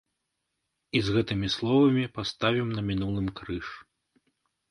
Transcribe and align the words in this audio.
І 0.99 1.01
з 1.09 1.13
гэтымі 1.17 1.49
словамі 1.57 2.05
паставім 2.17 2.71
на 2.77 2.81
мінулым 2.89 3.27
крыж. 3.41 3.67